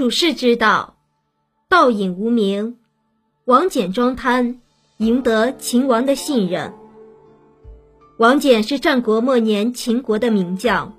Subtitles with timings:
[0.00, 0.96] 处世之道，
[1.68, 2.78] 道隐无名。
[3.44, 4.62] 王翦装贪，
[4.96, 6.72] 赢得秦王的信任。
[8.16, 10.94] 王翦是战国末年秦国的名将，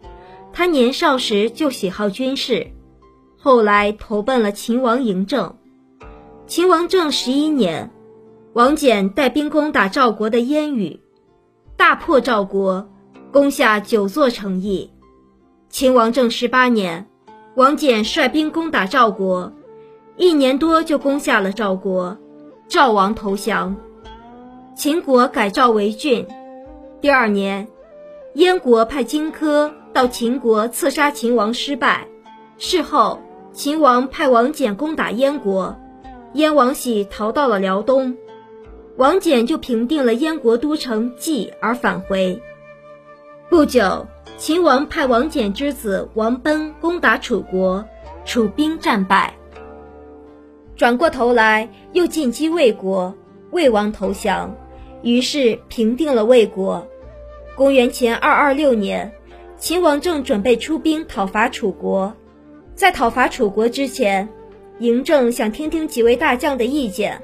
[0.54, 2.68] 他年少时就喜好军事，
[3.40, 5.58] 后来投奔了秦王嬴政。
[6.46, 7.90] 秦王政十一年，
[8.54, 10.99] 王翦带兵攻打赵国的燕羽，
[11.76, 12.88] 大破赵国，
[13.31, 14.92] 攻下九座城邑。
[15.72, 17.08] 秦王政十八年。
[17.55, 19.52] 王翦率兵攻打赵国，
[20.16, 22.18] 一年多就攻下了赵国，
[22.70, 23.76] 赵王投降，
[24.74, 26.26] 秦国改赵为郡。
[27.02, 27.68] 第二年，
[28.36, 32.08] 燕国派荆轲到秦国刺杀秦王，失败。
[32.58, 33.20] 事后，
[33.52, 35.76] 秦王派王翦攻打燕国，
[36.32, 38.16] 燕王喜逃到了辽东，
[38.96, 42.41] 王翦就平定了燕国都城蓟而返回。
[43.49, 44.08] 不久。
[44.41, 47.86] 秦王派王翦之子王贲攻打楚国，
[48.26, 49.32] 楚兵战败。
[50.76, 53.16] 转过头来又进击魏国，
[53.51, 54.51] 魏王投降，
[55.04, 56.88] 于是平定了魏国。
[57.55, 59.13] 公元前二二六年，
[59.57, 62.12] 秦王正准备出兵讨伐楚国，
[62.73, 64.27] 在讨伐楚国之前，
[64.79, 67.21] 嬴政想听听几位大将的意见。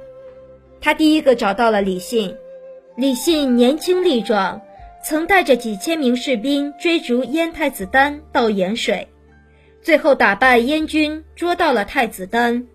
[0.80, 2.38] 他第一个找到了李信，
[2.96, 4.62] 李信年轻力壮。
[5.10, 9.08] 曾带着几千名士兵追逐燕太子丹到盐水，
[9.82, 12.68] 最后打败燕军，捉到了太子丹。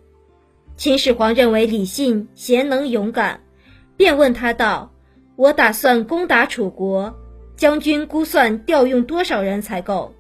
[0.78, 3.42] 秦始皇认为李信贤能勇敢，
[3.98, 4.94] 便问他道
[5.36, 7.14] ：“我打算攻打楚国，
[7.55, 10.14] 将军估算调用多少人才够？”“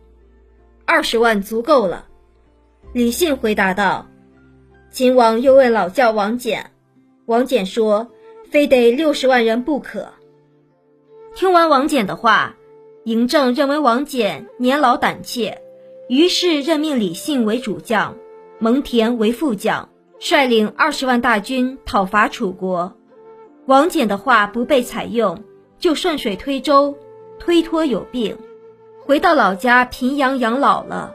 [0.84, 2.04] 二十万足够了。”
[2.92, 4.06] 李信回答道。
[4.90, 6.62] 秦王又问老将王翦，
[7.24, 8.10] 王翦说
[8.52, 10.12] ：“非得六十万人不可。”
[11.34, 12.56] 听完王翦的话，
[13.04, 15.62] 嬴政认为王翦年老胆怯，
[16.08, 18.16] 于是任命李信为主将，
[18.58, 19.88] 蒙恬为副将，
[20.18, 22.92] 率领二十万大军讨伐楚国。
[23.66, 25.42] 王翦的话不被采用，
[25.78, 26.94] 就顺水推舟，
[27.38, 28.36] 推脱有病，
[29.00, 31.14] 回到老家平阳养老了。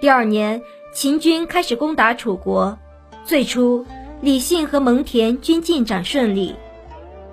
[0.00, 0.62] 第二年，
[0.92, 2.78] 秦军开始攻打楚国，
[3.24, 3.84] 最初
[4.20, 6.54] 李信和蒙恬均进展顺利，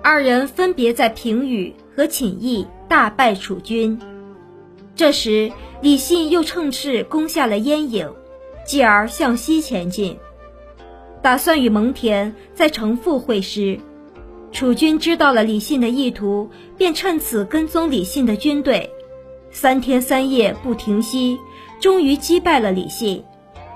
[0.02, 1.72] 二人分别在平舆。
[1.94, 3.98] 和寝邑大败楚军，
[4.94, 8.10] 这时李信又乘势攻下了燕郢，
[8.66, 10.16] 继而向西前进，
[11.20, 13.78] 打算与蒙恬在城父会师。
[14.52, 18.90] 楚军知道了李信的意图，便趁此跟踪李信的军队，
[19.50, 21.38] 三天三夜不停息，
[21.80, 23.24] 终于击败了李信。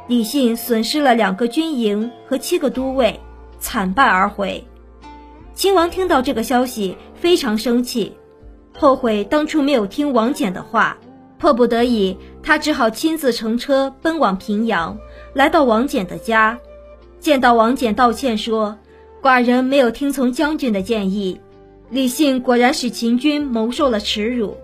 [0.06, 3.18] 李信损失了两个军营和七个都尉，
[3.58, 4.62] 惨败而回。
[5.56, 8.12] 秦王听到这个消息，非常生气，
[8.74, 10.98] 后悔当初没有听王翦的话，
[11.38, 14.98] 迫不得已，他只好亲自乘车奔往平阳，
[15.32, 16.58] 来到王翦的家，
[17.18, 18.76] 见到王翦道歉说
[19.22, 21.40] ：“寡人没有听从将军的建议，
[21.88, 24.54] 李信果然使秦军蒙受了耻辱。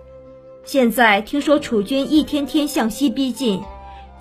[0.63, 3.59] 现在听说楚军一天天向西逼近，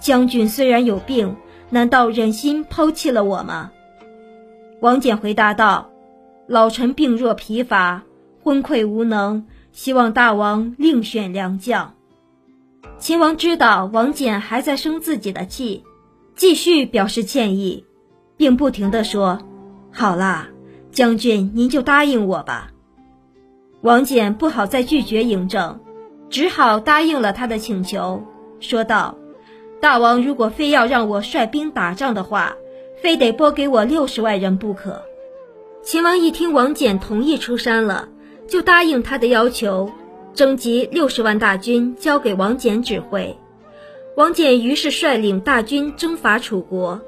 [0.00, 1.36] 将军虽然有病，
[1.68, 3.70] 难道忍心抛弃了我吗？”
[4.80, 5.91] 王翦回答道。
[6.48, 8.02] 老臣病弱疲乏，
[8.42, 11.94] 昏聩无能，希望大王另选良将。
[12.98, 15.84] 秦王知道王翦还在生自己的气，
[16.34, 17.84] 继续表示歉意，
[18.36, 19.40] 并不停地说
[19.92, 20.48] ：“好啦，
[20.90, 22.72] 将军您就答应我吧。”
[23.82, 25.80] 王翦不好再拒绝嬴政，
[26.28, 28.22] 只好答应了他的请求，
[28.58, 29.16] 说道
[29.80, 32.54] ：“大王如果非要让我率兵打仗的话，
[33.00, 35.02] 非得拨给我六十万人不可。”
[35.84, 38.08] 秦王一听王翦同意出山了，
[38.48, 39.90] 就答应他的要求，
[40.32, 43.36] 征集六十万大军交给王翦指挥。
[44.16, 47.00] 王翦于是率领大军征伐楚国，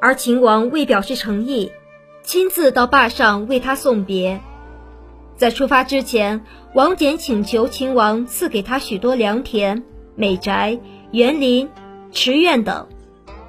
[0.00, 1.70] 而秦王为表示诚意，
[2.22, 4.40] 亲自到坝上为他送别。
[5.36, 6.42] 在出发之前，
[6.72, 9.84] 王翦请求秦王赐给他许多良田、
[10.16, 10.78] 美宅、
[11.12, 11.68] 园林、
[12.10, 12.86] 池苑等。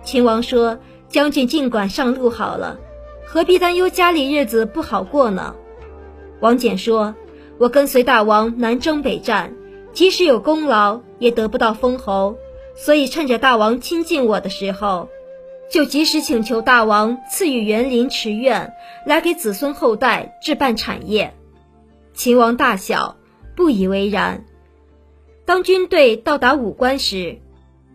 [0.04, 2.78] 秦王说：“将军尽管上路好了。”
[3.36, 5.58] 何必担忧家里日子不好过呢？
[6.40, 7.14] 王翦说
[7.60, 9.54] ：“我跟随大王南征北战，
[9.92, 12.38] 即使有功劳，也得不到封侯，
[12.78, 15.10] 所以趁着大王亲近我的时候，
[15.70, 18.72] 就及时请求大王赐予园林池苑，
[19.06, 21.34] 来给子孙后代置办产业。”
[22.16, 23.18] 秦王大笑，
[23.54, 24.46] 不以为然。
[25.44, 27.40] 当军队到达武关时，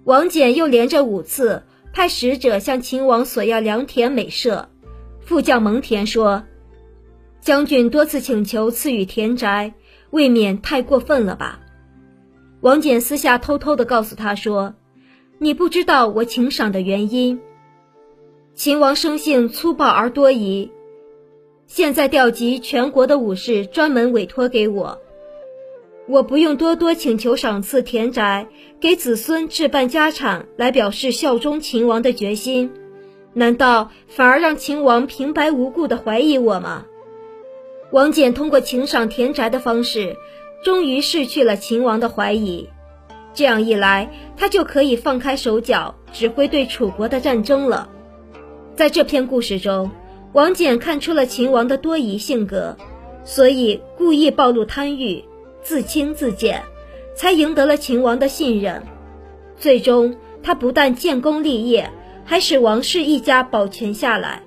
[0.05, 1.63] 王翦又连着五次
[1.95, 4.69] 派使者向秦王索要良田美舍。
[5.31, 6.43] 副将蒙恬说
[7.41, 9.75] ：“将军多次请求赐予田宅，
[10.11, 11.61] 未免太过分了吧？”
[12.63, 14.75] 王翦私下偷偷地告诉他说
[15.39, 17.39] ：“你不知道我请赏的原因，
[18.57, 20.73] 秦王生性粗暴而多疑，
[21.69, 24.99] 现在调集全国的武士，专门委托给我。
[26.09, 28.49] 我不用多多请求赏赐田宅，
[28.81, 32.73] 给子孙置办家产来表示效忠秦王的决心，
[33.33, 36.85] 难道反而让秦王平白无故的怀疑我吗？
[37.93, 40.17] 王翦通过请赏田宅的方式，
[40.65, 42.69] 终于失去了秦王的怀疑。
[43.33, 47.89] 这样一来，他就可以放开手脚，指挥对楚国的战争了。
[48.75, 49.91] 在这篇故事中，
[50.33, 52.77] 王翦看出了秦王的多疑性格，
[53.25, 55.25] 所以故意暴露贪欲。
[55.63, 56.63] 自轻自贱，
[57.15, 58.83] 才赢得了秦王的信任。
[59.59, 61.91] 最终，他不但建功立业，
[62.25, 64.43] 还使王氏一家保全下来。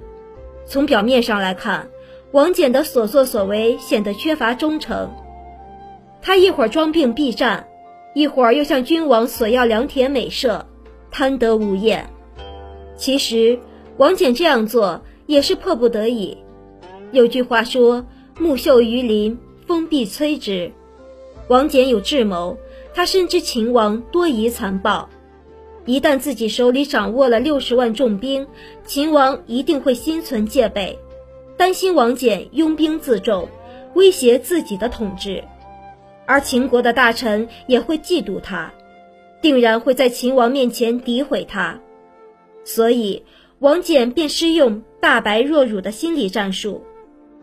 [0.66, 1.90] 从表面上来看，
[2.32, 5.10] 王翦的所作所为显得缺乏忠诚。
[6.22, 7.68] 他一会儿装病避战，
[8.14, 10.66] 一会儿又向君王索要良田美舍，
[11.12, 12.10] 贪得无厌。
[12.96, 13.60] 其实，
[13.98, 16.38] 王翦这样做也是迫不得已。
[17.12, 18.06] 有句话说
[18.40, 19.38] ：“木秀于林，
[19.68, 20.72] 风必摧之。”
[21.50, 22.58] 王翦有智谋，
[22.94, 25.10] 他深知秦王多疑残暴，
[25.86, 28.48] 一旦自己手里掌握了六十万重兵，
[28.86, 30.98] 秦王一定会心存戒备，
[31.58, 33.50] 担心王翦拥兵自重，
[33.94, 35.44] 威胁自己的统治，
[36.26, 38.72] 而秦国的大臣也会嫉妒他，
[39.42, 41.80] 定然会在秦王面前诋毁他，
[42.64, 43.22] 所以
[43.60, 46.82] 王翦便施用大白若辱的心理战术，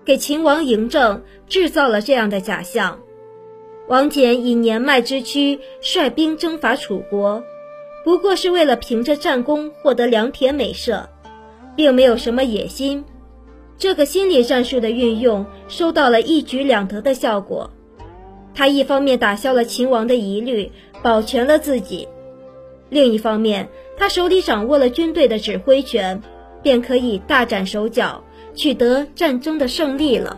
[0.02, 2.98] 给秦王嬴政制造了这样的假象。
[3.87, 7.42] 王翦以年迈之躯率兵征伐楚国，
[8.05, 11.08] 不过是为了凭着战功获得良田美舍，
[11.76, 13.05] 并没有什么野心。
[13.79, 17.70] 这个心理战术的运用收到了一举两得的效果。
[18.55, 20.70] 他一方面打消了秦王的疑虑，
[21.02, 22.08] 保全了自己；
[22.88, 26.20] 另一方面，他手里掌握了军队的指挥权，
[26.62, 28.25] 便可以大展手脚，
[28.55, 30.37] 取得战争的胜利了。